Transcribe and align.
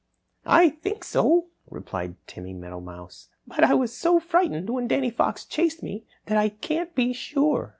"I 0.47 0.69
think 0.69 1.03
so," 1.03 1.49
replied 1.69 2.15
Timmy 2.25 2.55
Meadowmouse, 2.55 3.27
"but 3.45 3.63
I 3.63 3.75
was 3.75 3.95
so 3.95 4.19
frightened 4.19 4.71
when 4.71 4.87
Danny 4.87 5.11
Fox 5.11 5.45
chased 5.45 5.83
me 5.83 6.05
that 6.25 6.39
I 6.39 6.49
can't 6.49 6.95
be 6.95 7.13
sure." 7.13 7.69